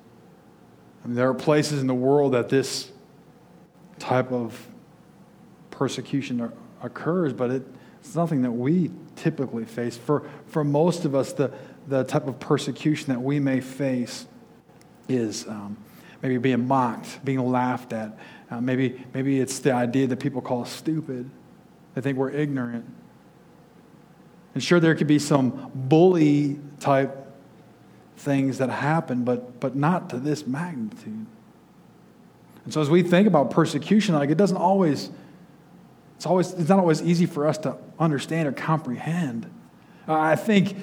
[1.04, 2.92] I mean, there are places in the world that this
[4.00, 4.68] type of
[5.72, 7.64] persecution occurs, but it,
[8.00, 9.98] it's nothing that we typically face.
[9.98, 11.52] For, for most of us, the,
[11.88, 14.26] the type of persecution that we may face
[15.10, 15.78] is um,
[16.22, 18.18] maybe being mocked, being laughed at.
[18.50, 21.30] Uh, maybe, maybe it's the idea that people call us stupid.
[21.96, 22.86] They think we're ignorant.
[24.54, 27.23] And sure, there could be some bully type
[28.24, 31.26] things that happen, but, but not to this magnitude.
[32.64, 35.10] And so as we think about persecution, like it doesn't always,
[36.16, 39.46] it's always, it's not always easy for us to understand or comprehend.
[40.08, 40.76] Uh, I think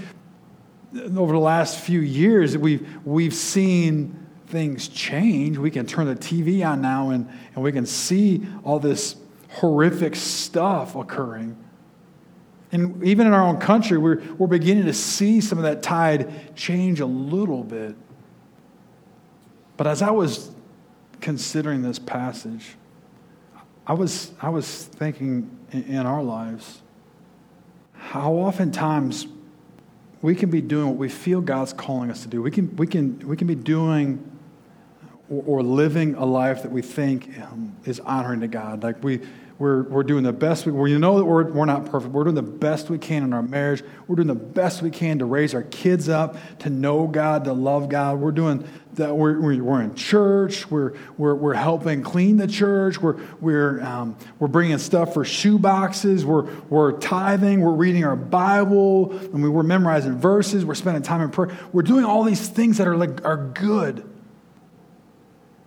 [1.17, 5.57] over the last few years, we've, we've seen things change.
[5.57, 9.17] We can turn the TV on now and, and we can see all this
[9.49, 11.57] horrific stuff occurring.
[12.73, 16.57] And even in our own country, we're, we're beginning to see some of that tide
[16.57, 17.97] change a little bit.
[19.77, 20.51] But as I was
[21.21, 22.77] considering this passage,
[23.87, 26.83] I was, I was thinking in, in our lives
[27.95, 29.27] how oftentimes
[30.23, 32.43] we can be doing what we feel God's calling us to do.
[32.43, 34.31] We can, we can, we can be doing
[35.29, 38.83] or, living a life that we think um, is honoring to God.
[38.83, 39.21] Like we,
[39.61, 42.15] we're, we're doing the best we, we know that we're, we're not perfect.
[42.15, 43.85] We're doing the best we can in our marriage.
[44.09, 47.53] We're doing the best we can to raise our kids up, to know God, to
[47.53, 48.21] love God.
[48.21, 49.15] We're doing that.
[49.15, 50.71] We're, we're in church.
[50.71, 53.03] We're, we're, we're helping clean the church.
[53.03, 56.25] We're, we're, um, we're bringing stuff for shoe boxes.
[56.25, 57.61] We're, we're tithing.
[57.61, 59.13] We're reading our Bible.
[59.31, 60.65] Mean, we're memorizing verses.
[60.65, 61.55] We're spending time in prayer.
[61.71, 64.09] We're doing all these things that are, like, are good.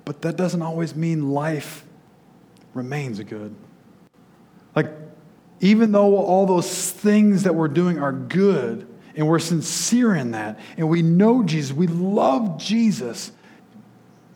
[0.04, 1.86] But that doesn't always mean life
[2.74, 3.56] remains good.
[4.76, 4.92] Like,
[5.60, 10.60] even though all those things that we're doing are good and we're sincere in that
[10.78, 13.32] and we know Jesus, we love Jesus,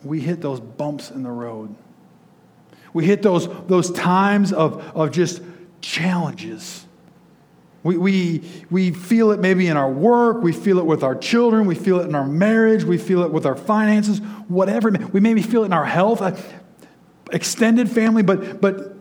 [0.03, 1.75] we hit those bumps in the road.
[2.93, 5.41] We hit those, those times of, of just
[5.81, 6.85] challenges.
[7.83, 11.67] We, we, we feel it maybe in our work, we feel it with our children,
[11.67, 14.91] we feel it in our marriage, we feel it with our finances, whatever.
[14.91, 16.35] We maybe feel it in our health, uh,
[17.31, 18.96] extended family, but, but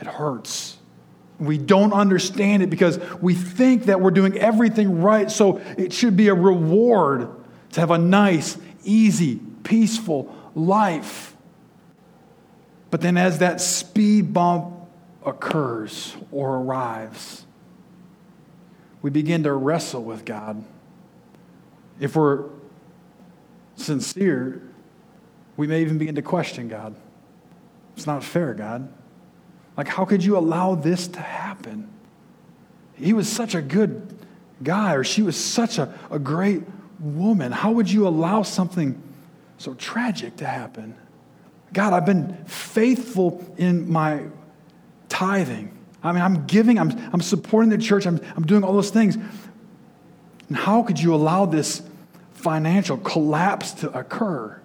[0.00, 0.76] it hurts.
[1.38, 6.16] We don't understand it because we think that we're doing everything right, so it should
[6.16, 7.28] be a reward
[7.72, 11.36] to have a nice, easy, peaceful life.
[12.90, 14.74] But then, as that speed bump
[15.24, 17.44] occurs or arrives,
[19.02, 20.64] we begin to wrestle with God.
[22.00, 22.44] If we're
[23.76, 24.62] sincere,
[25.56, 26.94] we may even begin to question God.
[27.96, 28.92] It's not fair, God.
[29.76, 31.88] Like, how could you allow this to happen?
[32.94, 34.16] He was such a good
[34.62, 36.62] guy, or she was such a, a great
[36.98, 37.52] woman.
[37.52, 39.00] How would you allow something
[39.58, 40.96] so tragic to happen?
[41.72, 44.22] God, I've been faithful in my
[45.08, 45.76] tithing.
[46.02, 49.16] I mean, I'm giving, I'm, I'm supporting the church, I'm, I'm doing all those things.
[49.16, 51.82] And how could you allow this
[52.32, 54.58] financial collapse to occur?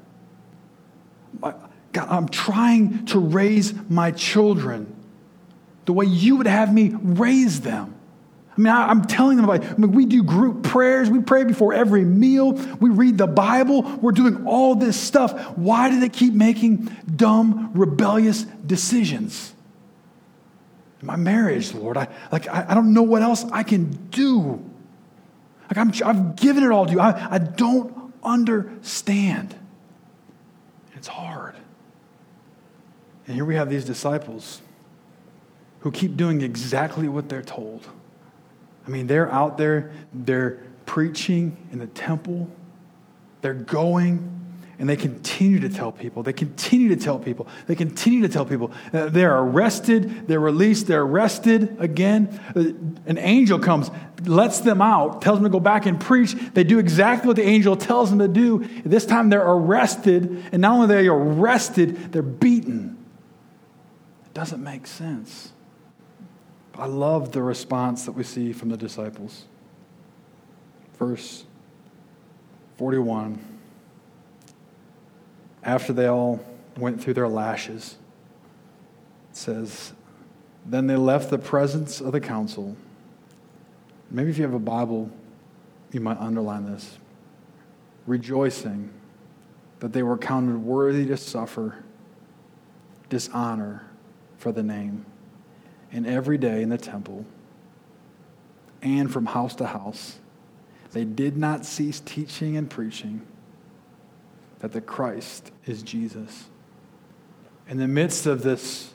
[1.41, 4.95] God, I'm trying to raise my children
[5.85, 7.95] the way you would have me raise them.
[8.57, 11.09] I mean, I, am telling them about, I mean, we do group prayers.
[11.09, 12.51] We pray before every meal.
[12.51, 13.83] We read the Bible.
[14.01, 15.57] We're doing all this stuff.
[15.57, 19.53] Why do they keep making dumb, rebellious decisions?
[21.01, 24.63] My marriage, Lord, I, like, I, I don't know what else I can do.
[25.63, 26.99] Like, I'm, I've given it all to you.
[26.99, 29.55] I, I don't understand.
[30.93, 31.55] It's hard.
[33.25, 34.61] And here we have these disciples
[35.81, 37.87] who keep doing exactly what they're told.
[38.87, 42.49] I mean, they're out there, they're preaching in the temple,
[43.41, 44.41] they're going,
[44.81, 46.23] and they continue to tell people.
[46.23, 47.47] They continue to tell people.
[47.67, 48.71] They continue to tell people.
[48.91, 52.39] Uh, they're arrested, they're released, they're arrested again.
[52.55, 52.61] Uh,
[53.05, 53.91] an angel comes,
[54.25, 56.33] lets them out, tells them to go back and preach.
[56.33, 58.67] They do exactly what the angel tells them to do.
[58.83, 62.97] This time they're arrested, and not only are they arrested, they're beaten.
[64.25, 65.51] It doesn't make sense.
[66.75, 69.45] I love the response that we see from the disciples.
[70.97, 71.45] Verse
[72.77, 73.39] 41.
[75.63, 76.43] After they all
[76.77, 77.97] went through their lashes,
[79.29, 79.93] it says,
[80.65, 82.75] Then they left the presence of the council.
[84.09, 85.11] Maybe if you have a Bible,
[85.91, 86.97] you might underline this.
[88.07, 88.91] Rejoicing
[89.79, 91.83] that they were counted worthy to suffer
[93.09, 93.85] dishonor
[94.37, 95.05] for the name
[95.91, 97.25] and every day in the temple
[98.81, 100.19] and from house to house.
[100.91, 103.21] They did not cease teaching and preaching
[104.59, 106.45] that the Christ is Jesus.
[107.67, 108.93] In the midst of this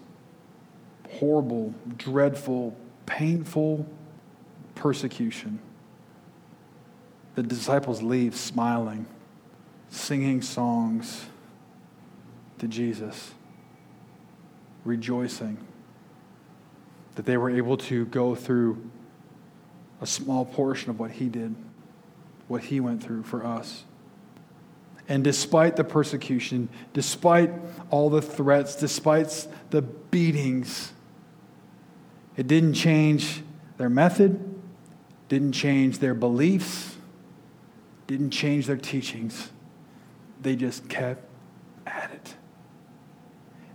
[1.11, 2.77] horrible, dreadful,
[3.07, 3.87] painful
[4.75, 5.59] persecution,
[7.35, 9.07] the disciples leave smiling,
[9.89, 11.27] singing songs
[12.59, 13.33] to Jesus,
[14.85, 15.59] rejoicing
[17.17, 18.91] that they were able to go through
[20.01, 21.55] a small portion of what he did,
[22.49, 23.85] what he went through for us.
[25.09, 27.51] And despite the persecution, despite
[27.91, 30.93] all the threats, despite the beatings,
[32.37, 33.43] it didn't change
[33.79, 34.55] their method,
[35.29, 36.97] didn't change their beliefs,
[38.07, 39.51] didn't change their teachings.
[40.43, 41.25] They just kept
[41.87, 42.35] at it.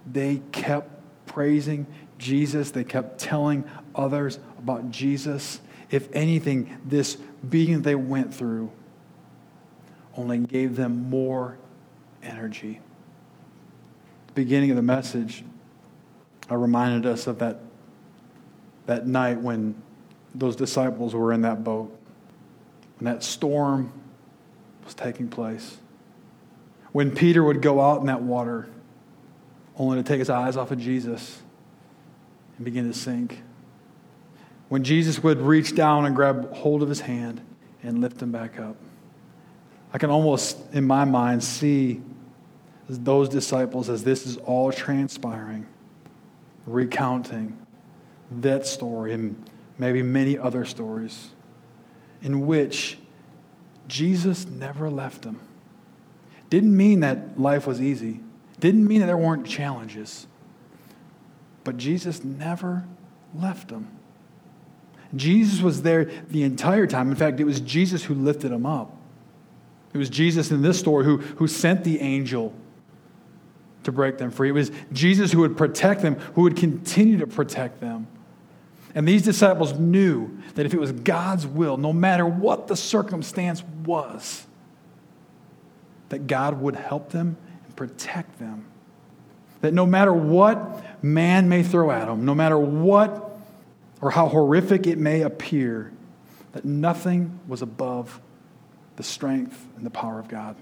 [0.05, 0.89] They kept
[1.25, 1.87] praising
[2.21, 3.65] Jesus, they kept telling
[3.95, 5.59] others about Jesus.
[5.89, 7.17] If anything, this
[7.49, 8.71] being they went through
[10.15, 11.57] only gave them more
[12.21, 12.79] energy.
[14.27, 15.43] The beginning of the message
[16.47, 17.59] I reminded us of that,
[18.85, 19.81] that night when
[20.35, 21.97] those disciples were in that boat,
[22.99, 23.91] when that storm
[24.85, 25.77] was taking place.
[26.91, 28.69] When Peter would go out in that water,
[29.75, 31.41] only to take his eyes off of Jesus
[32.61, 33.41] and begin to sink.
[34.69, 37.41] When Jesus would reach down and grab hold of his hand
[37.81, 38.75] and lift him back up.
[39.91, 42.01] I can almost, in my mind, see
[42.87, 45.65] those disciples as this is all transpiring,
[46.67, 47.57] recounting
[48.41, 49.43] that story and
[49.79, 51.29] maybe many other stories
[52.21, 52.99] in which
[53.87, 55.39] Jesus never left them.
[56.51, 58.19] Didn't mean that life was easy,
[58.59, 60.27] didn't mean that there weren't challenges,
[61.63, 62.85] but Jesus never
[63.33, 63.87] left them.
[65.15, 67.09] Jesus was there the entire time.
[67.09, 68.95] In fact, it was Jesus who lifted him up.
[69.93, 72.53] It was Jesus in this story who, who sent the angel
[73.83, 74.49] to break them free.
[74.49, 78.07] It was Jesus who would protect them, who would continue to protect them.
[78.93, 83.63] And these disciples knew that if it was God's will, no matter what the circumstance
[83.85, 84.45] was,
[86.09, 88.65] that God would help them and protect them.
[89.61, 93.39] That no matter what man may throw at them, no matter what
[94.01, 95.91] or how horrific it may appear,
[96.53, 98.19] that nothing was above
[98.95, 100.55] the strength and the power of God.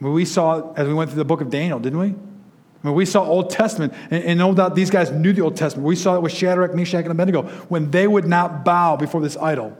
[0.00, 2.08] I mean, we saw as we went through the book of Daniel, didn't we?
[2.08, 5.56] I mean, we saw Old Testament, and, and no doubt these guys knew the Old
[5.56, 5.86] Testament.
[5.86, 9.36] We saw it with Shadrach, Meshach, and Abednego when they would not bow before this
[9.36, 9.76] idol.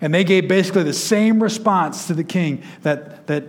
[0.00, 3.44] And they gave basically the same response to the king that, that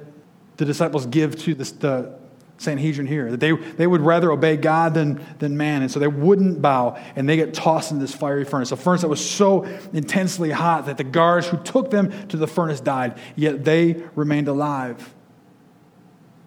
[0.55, 2.19] the disciples give to the, the
[2.57, 3.31] Sanhedrin here.
[3.31, 5.81] That they, they would rather obey God than, than man.
[5.81, 8.71] And so they wouldn't bow, and they get tossed in this fiery furnace.
[8.71, 12.47] A furnace that was so intensely hot that the guards who took them to the
[12.47, 15.13] furnace died, yet they remained alive.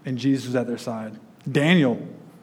[0.04, 1.18] And Jesus was at their side.
[1.50, 2.00] Daniel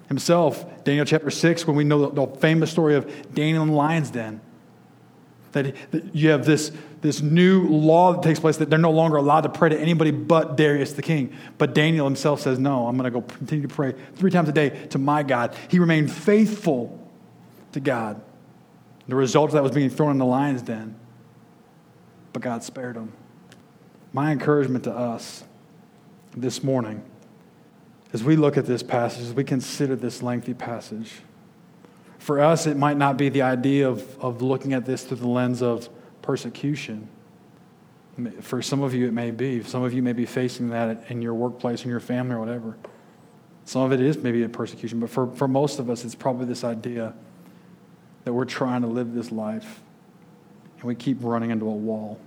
[0.08, 3.76] himself, Daniel chapter 6, when we know the, the famous story of Daniel in the
[3.76, 4.42] lion's den.
[5.56, 9.16] That, that you have this, this new law that takes place that they're no longer
[9.16, 11.34] allowed to pray to anybody but Darius the king.
[11.58, 14.52] But Daniel himself says, No, I'm going to go continue to pray three times a
[14.52, 15.56] day to my God.
[15.70, 17.10] He remained faithful
[17.72, 18.22] to God.
[19.08, 20.98] The result of that was being thrown in the lion's den.
[22.34, 23.14] But God spared him.
[24.12, 25.46] My encouragement to us
[26.36, 27.02] this morning,
[28.12, 31.22] as we look at this passage, as we consider this lengthy passage,
[32.26, 35.28] for us, it might not be the idea of, of looking at this through the
[35.28, 35.88] lens of
[36.24, 37.08] persecution.
[38.42, 39.62] For some of you, it may be.
[39.62, 42.78] Some of you may be facing that in your workplace, in your family, or whatever.
[43.66, 46.48] Some of it is maybe a persecution, but for, for most of us, it's probably
[46.48, 47.14] this idea
[48.24, 49.84] that we're trying to live this life
[50.78, 52.20] and we keep running into a wall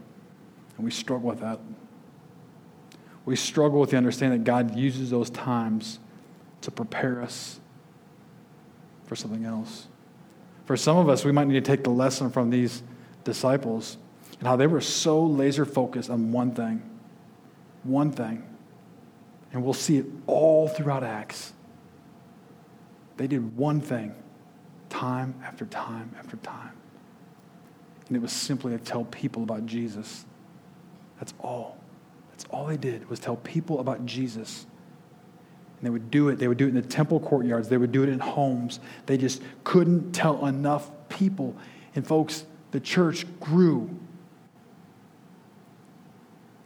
[0.77, 1.59] and we struggle with that.
[3.25, 5.99] We struggle with the understanding that God uses those times
[6.61, 7.59] to prepare us
[9.09, 9.89] for something else.
[10.67, 12.83] For some of us, we might need to take the lesson from these
[13.25, 13.97] disciples
[14.39, 16.83] and how they were so laser focused on one thing.
[17.83, 18.45] One thing.
[19.53, 21.55] And we'll see it all throughout Acts.
[23.17, 24.15] They did one thing
[24.91, 26.73] time after time after time.
[28.07, 30.25] And it was simply to tell people about Jesus.
[31.19, 31.79] That's all.
[32.31, 34.67] That's all they did was tell people about Jesus.
[35.79, 36.39] And they would do it.
[36.39, 37.69] They would do it in the temple courtyards.
[37.69, 38.81] They would do it in homes.
[39.07, 41.57] They just couldn't tell enough people.
[41.95, 43.89] And folks, the church grew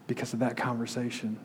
[0.07, 1.39] because of that conversation.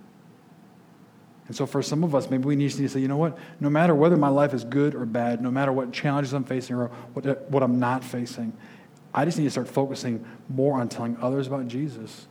[1.48, 3.38] And so, for some of us, maybe we need to say, you know what?
[3.60, 6.76] No matter whether my life is good or bad, no matter what challenges I'm facing
[6.76, 8.52] or what, what I'm not facing,
[9.14, 12.28] I just need to start focusing more on telling others about Jesus.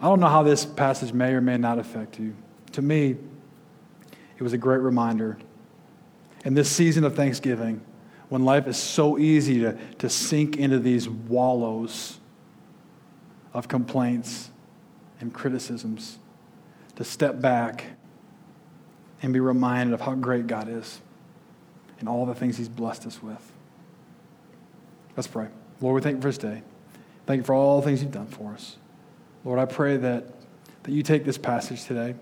[0.00, 2.36] I don't know how this passage may or may not affect you.
[2.74, 3.16] To me,
[4.36, 5.38] it was a great reminder.
[6.44, 7.80] In this season of Thanksgiving,
[8.30, 12.18] when life is so easy to, to sink into these wallows
[13.52, 14.50] of complaints
[15.20, 16.18] and criticisms,
[16.96, 17.84] to step back
[19.22, 21.00] and be reminded of how great God is
[22.00, 23.52] and all the things He's blessed us with.
[25.16, 25.46] Let's pray.
[25.80, 26.62] Lord, we thank you for this day.
[27.26, 28.78] Thank you for all the things you've done for us.
[29.44, 30.26] Lord, I pray that,
[30.82, 32.16] that you take this passage today,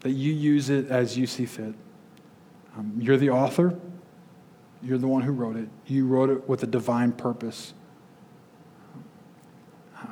[0.00, 1.74] that you use it as you see fit.
[2.76, 3.78] Um, you're the author,
[4.82, 5.68] you're the one who wrote it.
[5.86, 7.74] You wrote it with a divine purpose.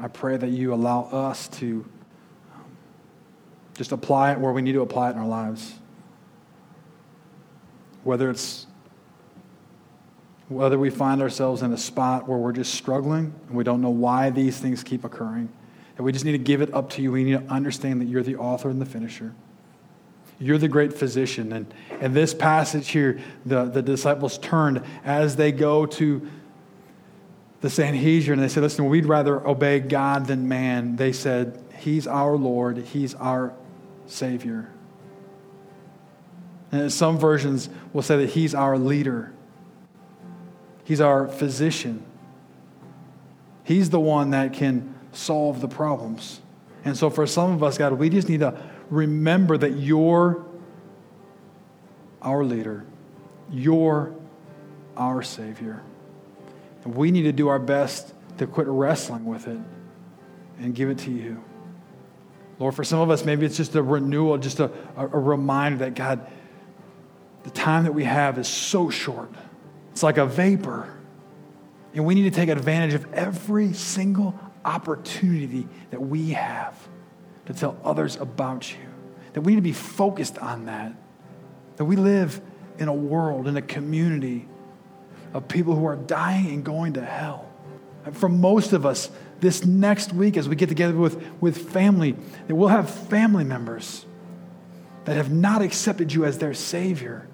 [0.00, 1.88] I pray that you allow us to
[2.54, 2.64] um,
[3.74, 5.74] just apply it where we need to apply it in our lives.
[8.04, 8.66] Whether it's
[10.48, 13.90] whether we find ourselves in a spot where we're just struggling and we don't know
[13.90, 15.50] why these things keep occurring,
[15.96, 17.12] and we just need to give it up to you.
[17.12, 19.34] We need to understand that you're the author and the finisher.
[20.40, 21.52] You're the great physician.
[21.52, 26.28] And in this passage here, the, the disciples turned as they go to
[27.60, 30.96] the Sanhedrin and they said, Listen, we'd rather obey God than man.
[30.96, 33.52] They said, He's our Lord, He's our
[34.06, 34.70] Savior.
[36.70, 39.32] And some versions will say that He's our leader.
[40.84, 42.04] He's our physician.
[43.64, 46.40] He's the one that can solve the problems.
[46.84, 48.58] And so, for some of us, God, we just need to
[48.90, 50.44] remember that you're
[52.22, 52.84] our leader,
[53.50, 54.14] you're
[54.96, 55.82] our Savior.
[56.84, 59.58] And we need to do our best to quit wrestling with it
[60.58, 61.42] and give it to you.
[62.58, 65.78] Lord, for some of us, maybe it's just a renewal, just a, a, a reminder
[65.78, 66.26] that, God,
[67.44, 69.30] the time that we have is so short.
[69.92, 70.92] It's like a vapor.
[71.94, 76.76] And we need to take advantage of every single opportunity that we have
[77.48, 78.78] to tell others about you.
[79.32, 80.92] That we need to be focused on that.
[81.76, 82.40] That we live
[82.78, 84.46] in a world, in a community
[85.32, 87.50] of people who are dying and going to hell.
[88.04, 92.16] And for most of us, this next week, as we get together with, with family,
[92.46, 94.04] that we'll have family members
[95.06, 97.26] that have not accepted you as their Savior.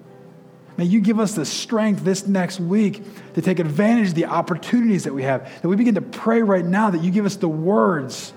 [0.77, 3.03] May you give us the strength this next week
[3.33, 5.61] to take advantage of the opportunities that we have.
[5.61, 8.33] That we begin to pray right now that you give us the words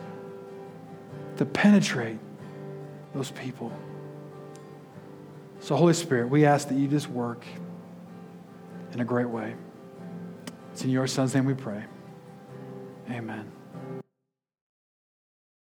[1.39, 2.19] to penetrate
[3.15, 3.73] those people.
[5.61, 7.45] So, Holy Spirit, we ask that you just work
[8.93, 9.55] in a great way.
[10.73, 11.85] It's in your Son's name we pray.
[13.11, 13.51] Amen.